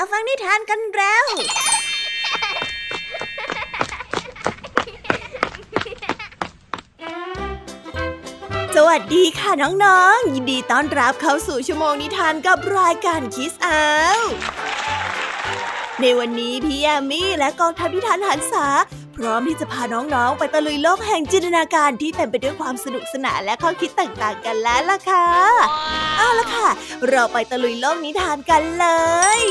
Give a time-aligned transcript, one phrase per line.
[0.00, 1.24] มาฟังนิทานกันแล้ว
[8.76, 13.82] สวัสดีค่ะน้องๆ ยินดีต้อนรับเข้าสู่ชั่วโมงนิทานกับรายการคิสอา
[16.00, 18.66] ในวันนี้พี่แอมมี่และกองทัพนิทานหันษา
[19.16, 25.28] พร้อมที่จะพาน้องๆ ไปตะลุยโลกแห่งจินตนาการที่เต็มไปด้วยความสนุกสนานและข้อคิดต่างๆ กันแล้วล่ะค่ะ
[26.16, 26.68] เอาละค่ะ
[27.08, 28.86] เราไปตะลุยโลกนิทานกันเล
[29.40, 29.42] ย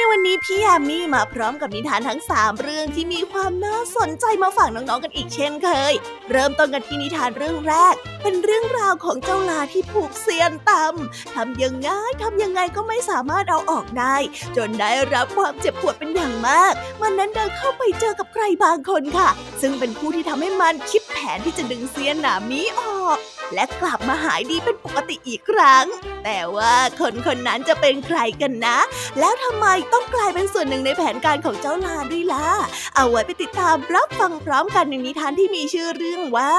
[0.00, 5.92] ในวันนี้พี่ยามีมาพร้อมกับนิทานทั้ง 3 เรื่องที่มีความน่าสนใจมาฝากน้องๆกันอีกเช่นเคย
[6.30, 11.88] เริ่มต้นกันที่นิทานเรื่องแรก เป็นเรื่องราวของเจ้าลาที่ผูกเสียนตำทำยังไง
[12.22, 14.16] ทำยังไงก็ไม่สามารถเอาออกได้
[14.56, 19.30] จนได้รับความเจ็บปวดเป็นอย่างมาก มันนั้นเดินเข้าไปเจอกับใครบางคนค่ะ
[19.60, 23.18] ซึ่งเป็นผู้ที่ทำให้มันคิดแผนที่จะดึงเสียนหนามีออก
[23.54, 25.84] และกลับมาหายดีเป็นปกติอีกครั้ง
[26.24, 28.78] แต่ว่าคนคนนั้นจะเป็นใครกันนะ
[29.18, 32.48] แล้วทำไมต้องกลายเป็นส่วนหนึ่งในแผนการของเจ้าลาด้วยล่ะ
[32.96, 36.54] เอาไว้ไปติดตามรับฟังพร้อมกันในนิทานที่มีชื่อเรื่องว่า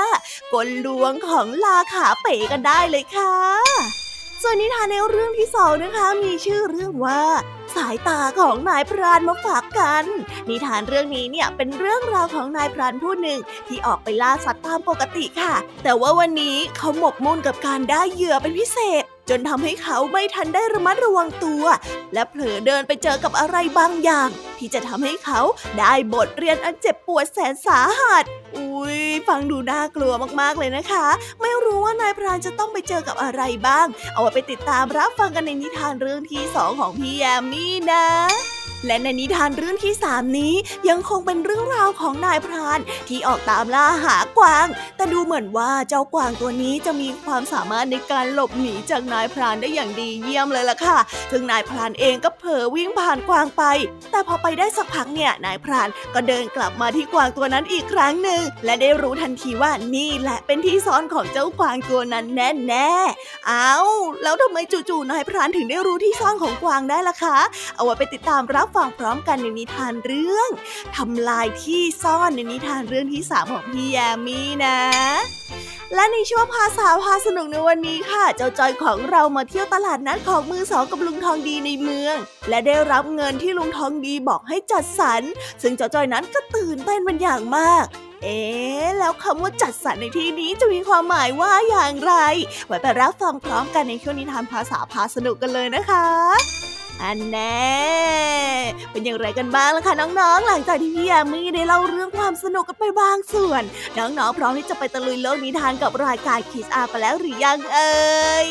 [0.53, 3.33] กลลวงของลาขาเป๋กันได้เลยค่ะ
[4.41, 7.21] ส่วนนิทานในเรื่องที่สองนะคะ มีชื่อเรื่องว่า
[7.75, 10.05] สายตาของนายพรานมาฝากกัน
[10.49, 21.63] นิทานเรื่องนี้เนี่ยเป็นเรื่องราวของนายพรานผู้หนึ่งที่ออกไปล่าสัตว์ตามปกติค่ะ แต่ว่าวันนี้เขาหมกมุ่นกับการได้เหยื่อเป็นพิเศษ จนทำให้เขาไม่ทันได้ระมัดระวังตัว
[22.13, 25.41] และเผลอเดินไปเจอกับอะไรบางอย่าง ที่จะทำให้เขา
[25.77, 28.23] ได้บทเรียนอันเจ็บปวดแสนสาหัส
[28.55, 31.05] อุ้ยฟังดูน่ากลัวมากๆเลยนะคะ
[31.41, 40.53] ไม่รู้ว่านายพรานจะต้องไปเจอกับอะไรบ้าง เอาไว้ไปติดตามรับฟังกันในนิทานเรื่องที่สองของพี่แยมมี่นะ และในนิทานเรื่องที่สามนี้
[40.89, 50.97] ยังคงเป็นเรื่องราวของนายพรานที่ออกตามล่าหากวาง แต่ดูเหมือนว่าเจ้ากวางตัวนี้จะมีความสามารถในการหลบหนีจากนายพรานได้อย่างดีเยี่ยมเลยล่ะค่ะ
[51.31, 53.63] ซึ่งนายพรานเองก็เผลอวิ่งผ่านกวางไป
[54.11, 62.91] แต่พอไปได้สักพักเนี่ยนายพรานก็เดินกลับมาที่กวางตัวนั้นอีกครั้งหนึ่งและได้รู้ทันทีว่านี่แหละเป็นที่ซ่อนของเจ้ากวางตัวนั้นแน่แน่
[63.47, 63.75] เอา
[64.23, 67.37] แล้วทำไมจู่ๆนายพรานถึงได้รู้ที่ซ่อนของกวางได้ล่ะคะ
[67.75, 70.49] เอาไว้ไปติดตามรับฟังพร้อมกันในนิทานเรื่อง
[70.95, 74.79] ทำลายที่ซ่อนในนิทานเรื่องที่สามของพี่แยมี่นะ
[75.95, 82.15] และในช่วงภาษาพาสนุกในวันนี้ค่ะ เจ้าจอยของเรามาเที่ยวตลาดนัดของมือสองกับลุงทองดีในเมือง
[82.49, 85.21] และได้รับเงินที่ลุงทองดีบอกให้จัดสรร
[85.61, 87.85] ซึ่งเจ้าจอยนั้นก็ตื่นเต้นเป็นอย่างมาก
[88.23, 88.39] เอ๊
[88.99, 92.13] แล้วคำว่าจัดสรรในที่นี้จะมีความหมายว่าอย่างไร
[92.67, 96.60] ไว้ไปรับฟังพร้อมกันในช่วงนิทานภาษาพาสนุกกันเลยนะคะ
[97.03, 97.61] อันแน่
[98.91, 103.63] เป็นอย่างไรกันบ้างล่ะคะน้องๆ หลังจากที่พี่ยามีได้เล่าเรื่องความสนุกกันไปบางส่วน
[103.97, 108.45] น้องๆ พร้อมที่จะไปตะลุยโลกนิทานกับรายการคิสอาไปแล้วหรือยังเอ่ย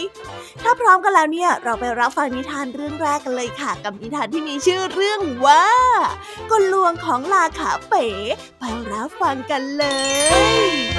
[0.63, 5.67] ถ้าพร้อมกันแล้วเนี่ย เราไปรับฟังนิทานเรื่องแรกกันเลยค่ะ กับนิทานที่มีชื่อเรื่องว่า
[6.51, 8.07] กลลวงของลาขาเป๋
[8.61, 9.85] ไปรับฟังกันเล
[10.69, 10.90] ย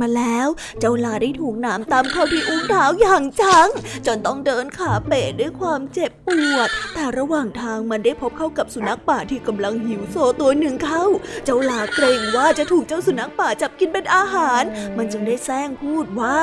[0.00, 0.48] มาแล้ว
[0.80, 3.68] เจ้าลาได้ถูกน้ำตามเข้าที่อุ้งเท้าอย่างจัง
[4.06, 11.04] จนต้องเดินขาเป๋ด้วยความเจ็บปวด แต่ระหว่างทางมันได้พบเข้ากับสุนัขป่าที่กำลังหิวโซตัวหนึ่งเข้า
[11.44, 14.62] เจ้าลาเกรงว่าจะถูกเจ้าสุนัขป่าจับกินเป็นอาหาร
[14.96, 16.40] มันจึงได้แซงพูดว่า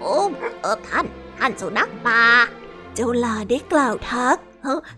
[0.00, 0.16] โอ้
[0.62, 1.06] เออท่าน
[1.38, 2.22] ท่านสุนัขป่า
[2.94, 4.38] เจ้าลาได้กล่าวทัก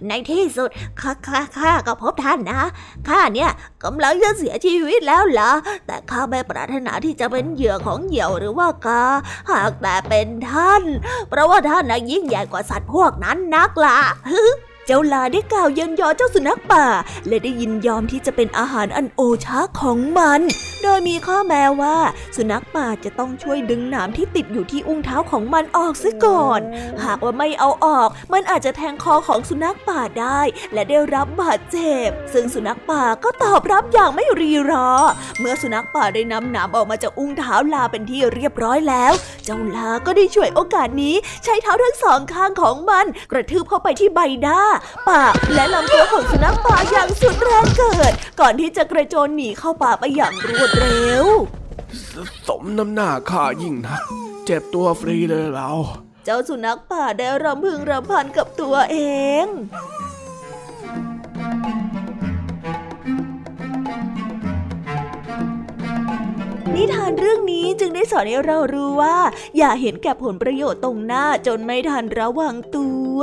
[0.09, 0.69] ในที่สุด
[1.01, 2.63] ข้าข้าข้าก็พบท่านนะ
[3.09, 3.51] ข้าเนี่ย
[3.85, 5.51] กำลังจะเสียชีวิตแล้วล่ะ
[5.87, 9.03] แต่ข้าไม่ปรารถนาที่จะเป็นเหยื่อของเหยี่ยวหรือว่ากา
[9.51, 10.83] หากแต่เป็นท่าน
[11.29, 13.99] เพราะว่าท่านนะยิ่งใหญ่กว่าสัตว์พวกนั้นนักล่ะ
[14.87, 16.87] เจ้าลาได้กล่าวเยินยอเจ้าสุนัขป่า
[17.29, 20.41] และได้ยินยอมที่จะเป็นอาหารอันโอชาของมัน
[20.83, 21.97] โดยมีข้อแม้ว่า
[22.37, 26.61] สุนัขป่าจะต้องช่วยดึงหนามที่ติดอยู่ที่อุ้งเท้าของมันออกซะก่อน
[27.05, 30.41] หากว่าไม่เอาออก มันอาจจะแทงคอของสุนัขป่าได้
[30.73, 34.91] และได้รับบาดเจ็บ ซึ่งสุนัขป่าก็ตอบรับอย่างไม่รีรอ
[35.41, 39.13] เมื่อสุนัขป่าได้นำหนามออกมาจากอุ้งเท้าลาเป็นที่เรียบร้อยแล้ว
[39.45, 41.15] เจ้าลาก็ได้ช่วยโอกาสนี้
[41.45, 44.61] ใช้เท้าทั้งสองข้างของมัน กระทืบเข้าไปที่ใบหน้า
[45.09, 51.27] ปากและลำตัวของสุนัขป่าอย่างสุดแรงเกิด ก่อนที่จะกระโจนหนีเข้าป่าไปอย่างรวดเร็ว
[52.49, 53.97] สมน้ำหน้าข้ายิ่งนะ
[54.45, 55.71] เจ็บตัวฟรีเลยเรา
[56.25, 58.97] เจ้าสุนัขป่าได้รำพึงรำพันกับตัวเอ
[59.45, 59.47] ง
[66.75, 69.17] นิทานเรื่องนี้จึงได้สอนให้เรารู้ว่า
[69.59, 72.87] อย่าเห็นแก่ผลประโยชน์ตรงหน้าจนไม่ทันระวังตั
[73.17, 73.21] ว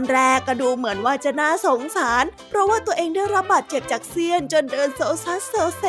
[0.00, 5.84] อนแร ก็ดูเหมือนว่าจะน่าสงสาร เพราะว่าตัวเองได้รับบาดเจ็บจากเซียนจนเดินโซซัสโซเซ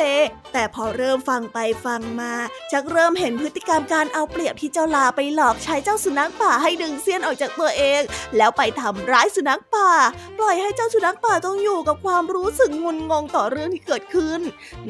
[0.52, 2.32] แต่พอเริ่มฟังไปฟังมา
[2.70, 8.00] ชักเริ่มเห็นพฤติกรรมการเอาเปรียบที่เจ้าลาไปหลอกใช้เจ้าสุนัขป่าให้ดึงเซียนออกจากตัวเอง
[8.36, 9.90] แล้วไปทำร้ายสุนัขป่า
[10.38, 14.40] ปล่อยให้เจ้าสุนัขป่าต้องอยู่กับความรู้สึกงุนงงต่อเรื่องที่เกิดขึ้น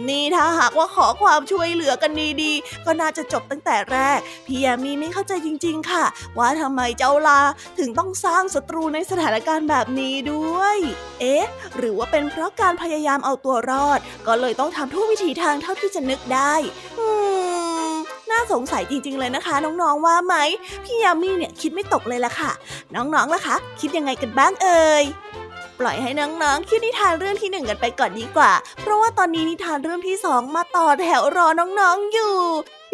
[0.08, 2.12] นี่ถ้าหากว่าขอความช่วยเหลือกัน
[2.42, 6.04] ดีๆ ก็น่าจะจบตั้งแต่แรก พี่ยามีไม่เข้าใจจริง ๆ ค่ะ
[6.38, 7.40] ว่าทำไมเจ้าลา
[7.78, 10.76] ถึงต้องสร้างศัตรูในสถานการณ์การแบบนี้ด้วย
[11.20, 11.46] เอ๊ะ
[11.76, 16.54] หรือว่าเป็นเพราะการพยายามเอาตัวรอด ก็เลยต้องทำทุกวิถีทางเท่าที่จะนึกได้
[16.98, 17.06] อื
[17.88, 17.90] ม
[18.30, 20.34] น่าสงสัยจริงๆเลยนะคะ น้องๆว่าไหม
[20.84, 22.52] พี่ยามีเนี่ยคิดไม่ตกเลยล่ะค่ะ
[22.94, 25.04] น้องๆล่ะคะ คิดยังไงกันบ้างเอ่ย
[25.78, 32.36] ปล่อยให้น้องๆคิดนิทานเรื่องที่หนึ่งกันไปก่อนดีกว่า เพราะว่าตอนนี้นิทานเรื่องที่สองมาต่อแถวรอน้องๆอยู่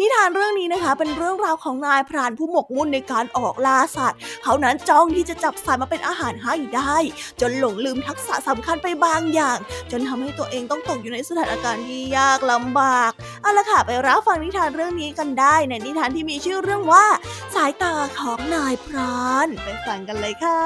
[0.01, 6.97] นิทานเรื่องนี้นะคะเป็นเรื่องราวของนายพรานผู้หมกมุ่นในการออกล่าสัตว์ เขานั้นจ้องที่จะจับสัตว์มาเป็นอาหารให้ได้
[7.41, 9.57] จนหลงลืมทักษะสำคัญไปบางอย่าง
[9.91, 13.11] จนทำให้ตัวเองต้องตกอยู่ในสถานการณ์ที่ยากลำบาก
[13.41, 17.05] เอาละค่ะไปรับฟังนิทานเรื่องนี้กันได้ในนิทานที่มีชื่อเรื่องว่า
[17.55, 20.59] สายตาของนายพราน ไปฟังกันเลยค่ะ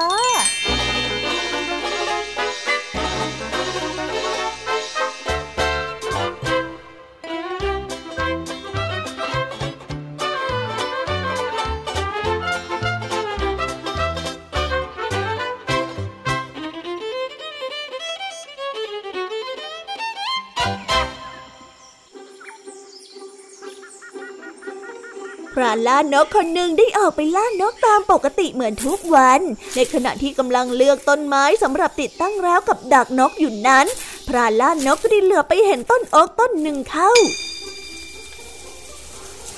[25.74, 29.40] พรานล่านกคนหนึ่งได้ออกไปล่านกตามปกติเหมือนทุกวัน
[29.74, 33.86] ในขณะที่กำลังเลือกต้นไม้สำหรับติดตั้งแล้วกับดักนกอยู่นั้น
[34.28, 37.10] พรานล่านกก็ได้เหลือไปเห็นต้นโอ๊กต้นหนึ่งเข้า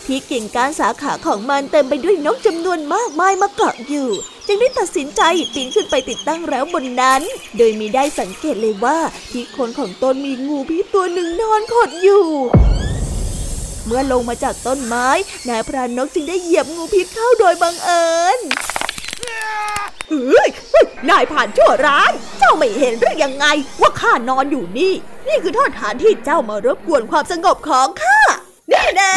[0.07, 4.09] ที่กิ่งก้านสาขาของมันเต็มไปด้วยนกจำนวนมากมายมาเกาะอยู่
[4.47, 5.23] จึงได้ตัดสินใจ
[5.55, 7.23] ปีนขึ้นไปติดตั้งแล้วบนนั้น
[7.57, 8.99] โดยมีได้สังเกตเลยว่า
[9.31, 12.25] ที่โคนของต้นมีงูพิษตัวหนึ่งนอนขดอยู่
[13.87, 15.09] เมื่อลงมาจากต้นไม้
[15.49, 18.07] นายพรานนกจึงได้เหยียบงูพิษเข้าโดยบังเอิ
[18.37, 18.41] ญ
[20.09, 20.51] เฮ้ย
[21.11, 23.47] นายผ่านชั่วร้าย เจ้าไม่เห็นหรือยังไง
[23.81, 24.93] ว่าข้านอนอยู่นี่
[25.27, 28.19] นี่คือท่าทานที่เจ้ามารบกวนความสงบของข้า
[28.71, 29.15] แน่แน่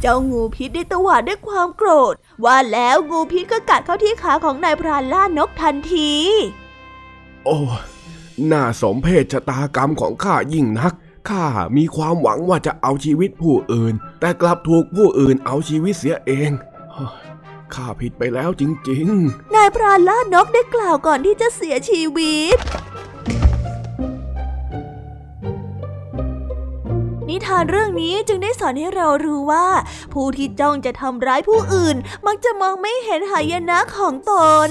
[0.00, 2.14] เจ้างูพิษได้ตวาดด้วยความโกรธ
[2.44, 6.12] ว่าแล้วงูพิษก็กัดเข้าที่ขาของนายพรานล่านกทันที
[7.44, 7.58] โอ้
[8.52, 10.94] น่าสมเพชชะตากรรมของข้ายิ่งนัก
[11.28, 11.46] ข้า
[11.76, 16.50] มีความหวังว่าจะเอาชีวิตผู้อื่น แต่กลับถูกผู้อื่นเอาชีวิตเสียเอง
[17.74, 22.58] ข้าผิดไปแล้วจริงๆ นายพรานล่านกได้กล่าวก่อนที่จะเสียชีวิต
[27.28, 29.66] นิทานเรื่องนี้จึงได้สอนให้เรารู้ว่า
[30.12, 34.32] ผู้ที่จ้องจะทำร้ายผู้อื่น มักจะมองไม่เห็นหายนะของต
[34.68, 34.70] น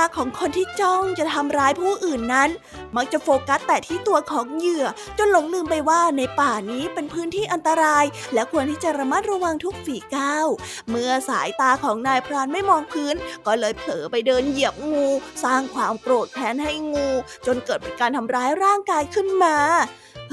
[0.00, 2.50] าของคนที่จ้องจะทำร้ายผู้อื่นนั้น
[2.96, 4.86] มักจะโฟกัสแต่ที่ตัวของเหยื่อ
[5.18, 8.04] จนหลงลืมไปว่าในป่านี้เป็นพื้นที่อันตราย
[8.34, 10.46] และควรที่จะระมัดระวังทุกฝีก้าว
[10.88, 13.14] เมื่อสายตาของนายพรานไม่มองพื้น
[13.46, 15.06] ก็เลยเผลอไปเดินเหยียบงู
[15.44, 17.08] สร้างความโกรธแค้นให้งู
[17.46, 19.56] จนเกิดเป็นการทำร้ายร่างกายขึ้นมา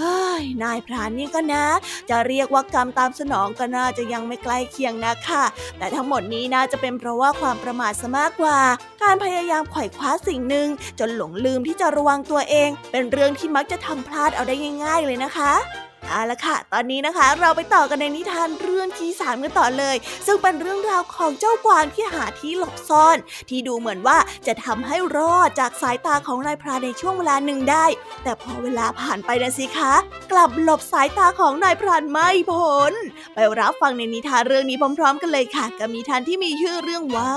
[0.02, 1.66] เฮ้ยนายพรานนี่ก็นะ
[2.10, 5.44] จะเรียกว่ากรรมตามสนองก็น่าจะยังไม่ใกล้เคียงนะค่ะ
[5.78, 8.60] แต่ทั้งหมดนี้น่าจะเป็นเพราะว่าความประมาทซะมากกว่า
[9.04, 10.68] การพยายามไขว่คว้าสิ่งหนึ่ง
[11.00, 15.54] จนหลงลืมที่จะระวังตัวเอง เป็นเรื่องที่มักจะทำพลาดเอาได้ง่าย ๆ เลยนะคะ
[16.06, 23.18] เอาละค่ะ ตอนนี้นะคะเราไปต่อกันในนิทานเรื่องที่สามกันต่อเลย ซึ่งเป็นเรื่องราวของเจ้ากวางที่หาที่หลบซ่อน
[23.50, 27.86] ที่ดูเหมือนว่าจะทำให้รอดจากสายตาของนายพรานในช่วงเวลาหนึ่งได้
[28.24, 29.94] แต่พอเวลาผ่านไปนะสิคะ
[30.32, 32.94] กลับหลบสายตาของนายพรานไม่พ้น
[33.34, 37.34] ไปรับฟังในนิทานเรื่องนี้พร้อม ๆ กันเลยค่ะ กับนิทานที่มีชื่อเรื่องว่า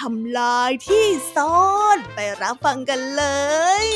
[0.00, 3.24] ทำลายที่ซ่อน ไปรับฟังกันเล
[3.84, 3.86] ย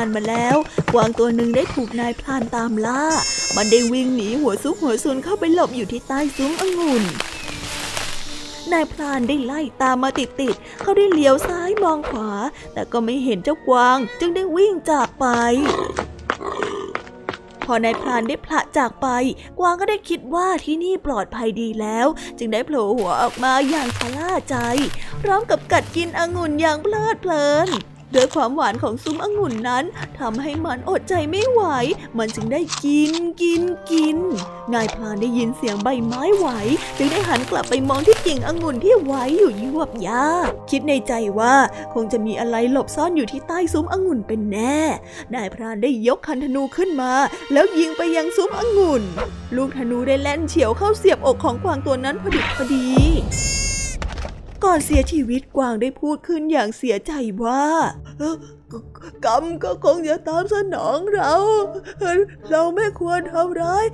[0.00, 0.56] านมาแล้ว
[0.92, 3.04] กวางตัวหนึ่งได้ถูกนายพรานตามล่า
[3.56, 7.04] มันได้วิ่งหนีหัวซุกหัวซุนเข้าไปหลบอยู่ที่ใต้ซุ้มองุ่น
[8.72, 12.30] นายพรานได้ไล่ตามมาติดๆ เขาได้เลี้ยวซ้ายมองขวา
[12.72, 15.26] แต่ก็ไม่เห็นเจ้ากวาง จึงได้วิ่งจากไป
[17.64, 19.06] พอนายพรานได้พละจากไป
[19.58, 22.06] กวางก็ได้คิดว่าที่นี่ปลอดภัยดีแล้ว
[22.38, 24.56] จึงได้โผล่หัวออกมาอย่างชะล่าใจ
[25.22, 27.68] พร้อมกับกัดกินองุ่นอย่างเพลิดเพลิน
[28.14, 29.84] ด้วยความหวานของซุ้มองุ่นนั้น
[30.18, 31.62] ทำให้มันอดใจไม่ไหว
[32.18, 33.12] มันจึงได้กิน
[33.42, 34.18] กินกิน
[34.74, 36.46] นายพลานได้ยินเสียงใบไม้ไหว
[36.98, 40.26] จึงได้หันกลับไปมองที่กิ่งองุ่นที่ไหวอยู่ยวบยา
[40.70, 41.54] คิดในใจว่า
[41.94, 44.78] คงจะมีอะไรหลบซ่อนอยู่ที่ใต้ซุ้มองุ่นเป็นแน่
[45.34, 47.12] นายพรานได้ยกคันธนูขึ้นมา
[47.52, 49.02] แล้วยิงไปยังซุ้มองุ่น
[49.56, 52.84] ลูกธนูได้แล่นเฉียวเข้าเสียบอกของกวางตัวนั้นพอดีพอดี
[54.64, 57.12] ก่อนเสียชีวิตกวางได้พูดขึ้นอย่างเสียใจ
[57.44, 57.66] ว่า
[59.24, 61.34] กรรมก็คงจะตามสนองเรา
[62.50, 63.84] เราไม่ควรทำร้าย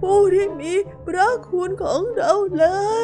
[0.00, 0.74] ผู้ที่มี
[1.06, 2.64] พระคุณของเราเล
[3.00, 3.02] ย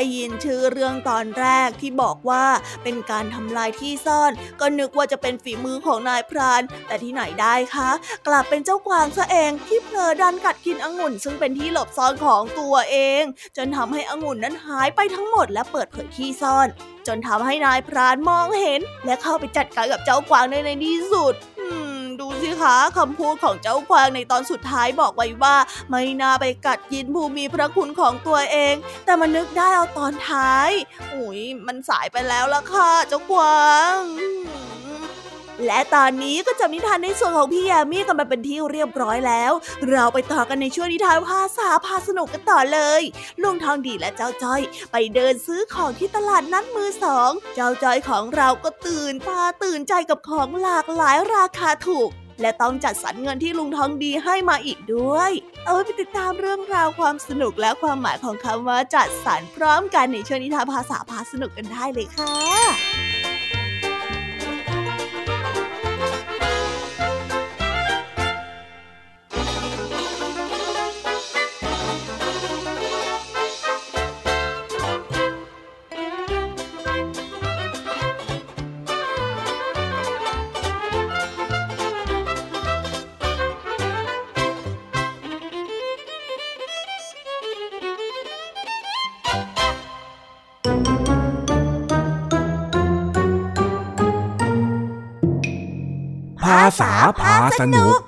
[0.00, 2.44] ได้ยินชื่อเรื่องตอนแรกที่บอกว่า
[2.82, 7.90] เป็นการทำลายที่ซ่อน ก็นึกว่าจะเป็นฝีมือของนายพราน แต่ที่ไหนได้คะ
[8.26, 13.22] กลับเป็นเจ้ากวางซะเองที่เผลอดันกัดกินองุ่น ซึ่งเป็นที่หลบซ่อนของตัวเอง
[13.56, 16.68] จนทำให้องุ่นนั้นหายไปทั้งหมดและเปิดเผยที่ซ่อน
[17.06, 21.34] จนทำให้นายพรานมองเห็น และเข้าไปจัดการกับเจ้ากวางในในที่สุด
[22.48, 25.56] สิคะคำพูดของเจ้ากวางในตอนสุดท้ายบอกไว้ว่า
[25.90, 28.74] ไม่น่าไปกัดกินผู้มีพระคุณของตัวเอง
[29.04, 30.70] แต่มันนึกได้เอาตอนท้าย
[31.14, 34.00] อุ้ยมันสายไปแล้วล่ะค่ะเจ้ากวาง
[35.66, 39.52] และตอนนี้ก็จะนิทานในส่วนของพี่ยามีกันมาเป็นที่เรียบร้อยแล้ว
[39.90, 43.02] เราไปต่อกันในช่วงนิทานภาษาพาสนุกกันต่อเลย
[43.42, 44.60] ลุงทองดีและเจ้าจ้อย
[44.92, 55.30] ไปเดินซื้อของที่ตลาดนัดมือสอง เจ้าจ้อยของเราก็ตื่นตาตื่นใจกับของหลากหลายราคาถูก และต้องจัดสรรเงินที่ลุงทองดีให้มาอีกด้วย
[55.64, 63.07] เอาไปติดตามเรื่องราวความสนุกและความหมายของคำว่าจัดสรรพร้อมกันในช่วงนิทานภาษาพาสนุกกันได้เลยค่ะ
[96.80, 97.98] ษาพาสนุก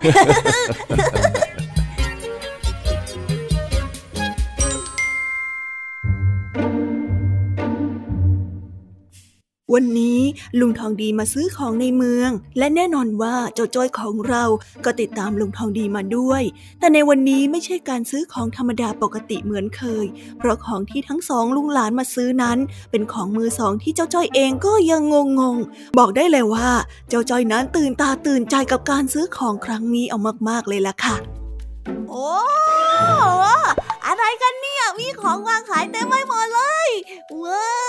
[9.75, 10.10] วันนี้
[10.59, 14.45] ลุงทองดีมาซื้อของในเมือง และแน่นอนว่าเจ้าจ้อยของเรา
[14.85, 16.43] ก็ติดตามลุงทองดีมาด้วย
[16.79, 20.07] แต่ในวันนี้ไม่ใช่การซื้อของธรรมดาปกติเหมือนเคย
[20.39, 22.59] เพราะของที่ทั้งสองลุงหลานมาซื้อนั้น
[22.91, 25.57] เป็นของมือสองที่เจ้าจ้อยเองก็ยังงงง
[25.99, 26.71] บอกได้เลยว่า
[27.09, 31.17] เจ้าจ้อยนั้นตื่นตาตื่นใจกับการซื้อของครั้งนี้เอามากๆเลยล่ะค่ะ
[32.11, 32.29] โอ้
[34.07, 36.89] อะไรกันเนี่ย มีของวางขายเต็มไปหมดเลย
[37.43, 37.80] ว้า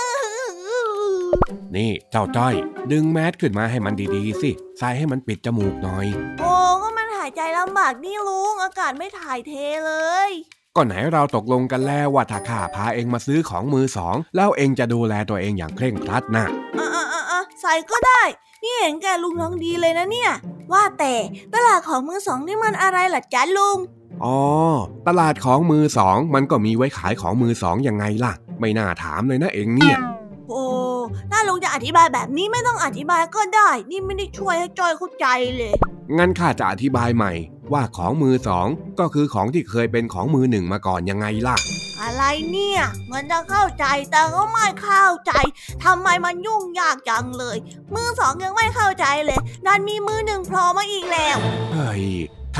[2.12, 2.56] เจ้าจ้อย
[2.92, 6.08] ดึงแมสขึ้นมาให้มันดีๆ สิใส่ให้มันปิดจมูกหน่อย
[6.40, 9.52] โอ้ก็มันหายใจลำบากนี่ลุง อากาศไม่ถ่ายเท
[9.86, 9.94] เล
[10.30, 10.32] ย
[10.76, 16.46] ก็ไหนเราตกลงกันแล้วว่าถ้าข้าพาเองมาซื้อของมือสองแล้วเองจะดูแลตัวเองอย่างเคร่งครัดนะ
[16.80, 18.22] อะอะอะอะใส่ก็ได้
[18.64, 20.32] นี่เห็นแกลุงน้องดีเลยนะเนี่ย
[20.74, 21.14] ว่าแต่
[21.54, 23.78] ตลาดของมือสองนี่มันอะไรล่ะจ๊ะลุง
[24.24, 24.38] อ๋อ
[25.08, 29.98] ตลาดของมือสอง มันก็มีไว้ขายของมือสองยังไงล่ะ ไม่น่าถามเลยนะเองเนี่ย
[30.52, 30.66] โอ้
[31.32, 35.28] ถ้าลุงจะอธิบายแบบนี้ไม่ต้องอธิบายก็ได้ นี่ไม่ได้ช่วยให้จอยเข้าใจ
[35.58, 35.74] เลย
[36.18, 37.34] งั้นข้าจะอธิบายใหม่
[37.74, 38.68] ว่าของมือสอง
[39.00, 41.58] ก็คือของที่เคยเป็นของมือหนึ่งมาก่อนยังไงล่ะ
[42.02, 45.32] อะไรเนี่ยเหมือนจะเข้าใจแต่ก็ไม่เข้าใจ
[45.84, 47.58] ทำไมมันยุ่งยากจังเลย
[47.94, 51.38] มือสองยังไม่เข้าใจเลยดันมีมือหนึ่งโผล่มาอีกแล้ว
[51.74, 52.06] เฮ้ย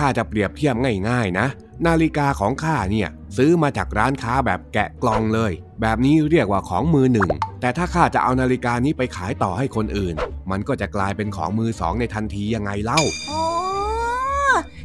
[0.02, 0.76] ถ้าจะเปรียบเทียบ
[1.10, 1.48] ง่ายๆนะ
[1.86, 7.30] นาฬิกาของข้าเนี่ยซื้อมาจากร้านค้าแบบแกะกล่องเลย แบบนี้เรียกว่าของมือหนึ่ง
[7.62, 10.16] แต่ถ้าข้าจะเอานาฬิกานี้ไปขายต่อให้คนอื่น
[10.52, 13.44] มันก็จะกลายเป็นของมือสองในทันทียังไงเล่าอ๋อ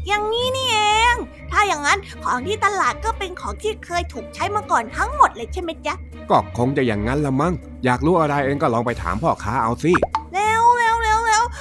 [0.07, 0.79] อย่างนี้นี่เอ
[1.15, 1.17] ง
[1.51, 5.95] ถ้าอย่างนั้นของที่ตลาดก็เป็นของที่เคยถูกใช้มาก่อนทั้งหมดเลยใช่ไหมจ๊ะ
[6.31, 7.55] ก็คงจะอย่างนั้นละมั้ง
[7.85, 9.93] อยากรู้อะไรเองก็ลองไปถามพ่อค้าเอาสิ
[10.35, 10.66] แล้ว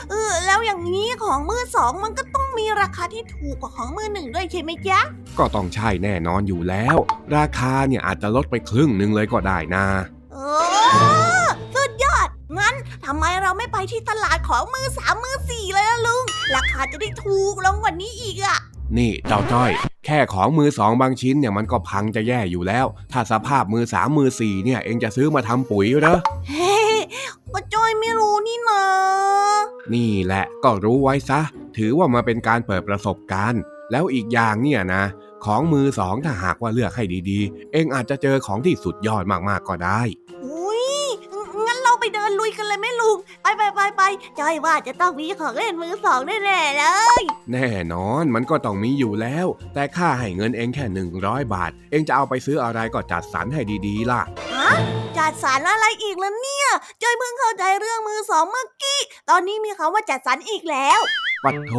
[0.10, 5.00] เออ แล้วอย่างนี้ของมือสองมันก็ต้องมีราคาที่ถูกกว่าของมือหนึ่งด้วยใช่ไหมจ๊ะ
[5.40, 6.98] ก็ต้องใช่แน่นอนอยู่แล้ว
[7.38, 9.86] ราคาเนี่ยอาจจะลดไปครึ่งหนึ่งเลยก็ได้นะ
[10.34, 10.38] เอ
[11.44, 12.28] อสุดยอด
[12.58, 12.74] งั้น
[13.06, 16.24] ทำไมเราไม่ไปที่ตลาดของมือสามมือสี่เลยล่ะลุง
[16.56, 18.60] ราคาจะได้ถูกลงกว่านี้อีกอะ
[18.98, 19.72] นี่เจ้าจ้อย
[20.06, 26.18] แค่ของมือสองบางชิ้นเนี่ยมันก็พังจะแย่อยู่แล้ว ถ้าสภาพมือสามมือสี่เนี่ยเองจะซื้อมาทำปุ๋ยเหรอ
[26.50, 26.65] เฮ้
[27.58, 28.84] ก็จ้อยไม่รู้นี่นะ
[29.94, 31.42] นี่แหละก็รู้ไว้ซะ
[31.78, 35.04] ถือว่ามาเป็นการเปิดประสบการณ์ แล้วอีกอย่างเนี่ยนะ
[35.46, 40.02] ของมือสองถ้าหากว่าเลือกให้ดีๆ เองอาจจะเจอของที่สุดยอดมากๆก็ได้
[40.46, 40.86] อุ้ย
[41.66, 44.04] งั้นเราไปเดินลุยกันเลยไหมลุง ไปไปไปไป
[44.40, 46.84] จอยว่าจะต้องมีของเล่นมือสองแน่ๆเล
[47.20, 47.22] ย
[47.52, 50.86] แน่นอนมันก็ต้องมีอยู่แล้ว แต่ค่าให้เงินเองแค่
[51.20, 54.22] 100บาท เองจะเอาไปซื้ออะไรก็จัดสรรให้ดีๆล่ะ
[54.54, 54.70] ฮะ
[55.18, 56.70] จัดสรรอะไรอีกแล้วเนี่ย
[57.02, 59.00] จอยเพิ่งเข้าใจเรื่องมือสองเมื่อกี้
[59.30, 61.00] ตอนนี้มีคำว่าจัดสรรอีกแล้ว
[61.46, 61.74] ปัดโท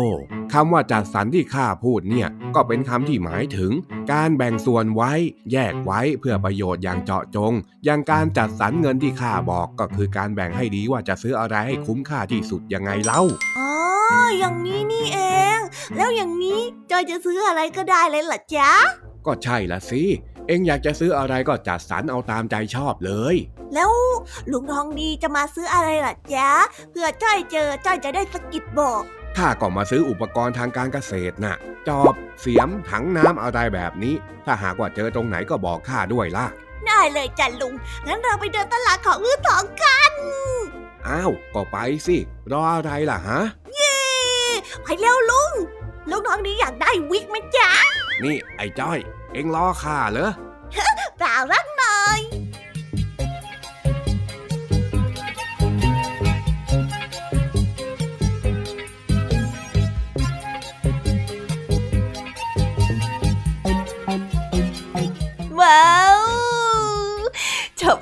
[0.52, 3.72] คำว่าจัดสรรที่ข้าพูดเนี่ย ก็เป็นคำที่หมายถึง
[4.12, 5.12] การแบ่งส่วนไว้
[5.52, 7.52] แยกไว้เพื่อประโยชน์อย่างเจาะจง
[7.84, 13.22] อย่างการจัดสรรเงินที่ข้าบอกก็คือการแบ่งให้ดีว่าจะซื้ออะไรให้คุ้มค่าที่สุดยังไงเล่า
[13.58, 13.72] อ๋อ
[14.38, 15.18] อย่างนี้นี่เอ
[15.56, 15.58] ง
[15.96, 16.60] แล้วอย่างนี้
[16.90, 18.70] จอยจะซื้ออะไรก็ได้เลยเหรอจ๊ะ
[19.26, 20.02] ก็ใช่ละสิ
[20.46, 23.36] เองอยากจะซื้ออะไรก็จัดสรรเอาตามใจชอบเลย
[23.74, 23.90] แล้ว
[24.52, 26.50] ลุงทองดีจะมาซื้ออะไรล่ะจ๊ะ
[26.90, 29.02] เพื่อจ้อยเจอจ้อยจะได้สะกิดบอก
[29.36, 31.56] ข้าก็มาซื้ออุปกรณ์ทางการเกษตรน่ะ
[31.88, 34.14] จอบ เสียม ถังน้ำอะไรแบบนี้
[34.46, 36.46] ถ้าหากว่าเจอตรงไหนก็บอกข้าด้วยล่ะ
[36.86, 37.74] ได้เลยจ้ะลุง
[38.06, 40.12] งั้นเราไปเดินตลาดของมือสองกัน
[41.06, 42.16] อ้าว ก็ไปสิ
[42.52, 43.40] รออะไรล่ะฮะ
[43.74, 43.96] เย้
[44.82, 45.52] ไปเร็วลุง
[46.10, 47.70] ลุงทองดีอยากได้วิกไหมจ๊ะ
[48.24, 48.98] นี่ไอ้จ้อย
[49.32, 50.30] เอ็งรอข้าเหรอ
[51.18, 52.18] เปล่ารักหน่อย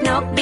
[0.00, 0.41] No.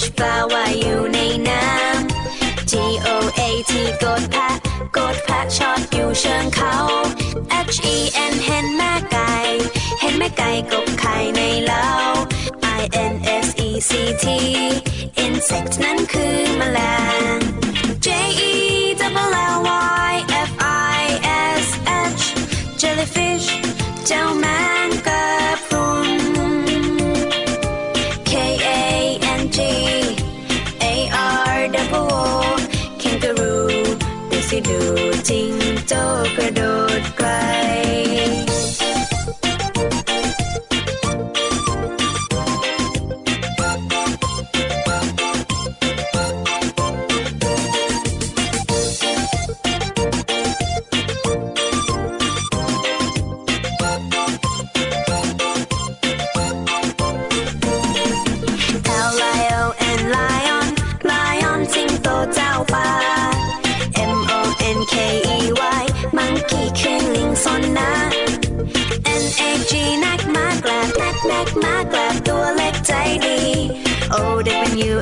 [0.00, 2.72] H ปลาว่าอยู่ในน้ำ T
[3.06, 3.08] O
[3.38, 4.48] A T กดแพะ
[4.96, 6.74] กดแพะชอดอยู่เชิงเขา
[7.74, 7.96] H E
[8.32, 9.34] N เห็นแม่ไก่
[10.00, 11.88] เห็นแม่ไก่กบไข่ในเล้า
[12.80, 12.82] I
[13.12, 13.90] N S E C
[14.22, 14.24] T
[15.24, 15.59] insect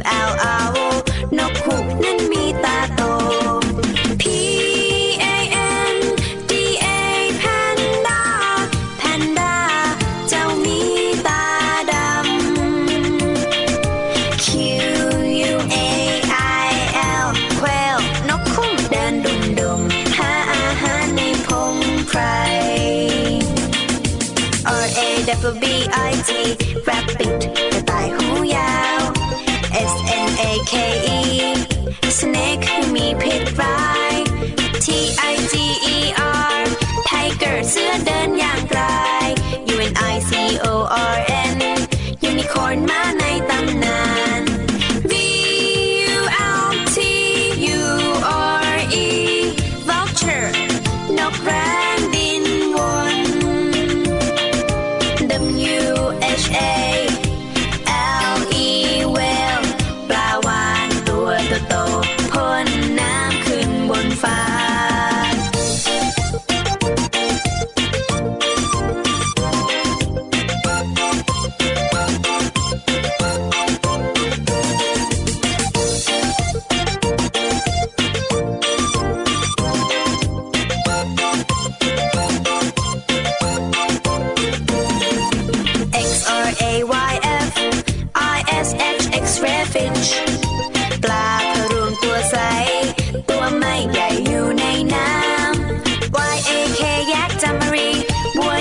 [0.05, 0.58] out.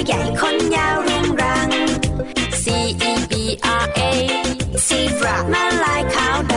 [0.08, 1.70] ใหญ่คนยาวรุงรัง
[2.63, 2.65] C
[3.10, 3.34] E B
[3.84, 4.02] R A
[4.88, 6.54] ซีบรามาลายขาวด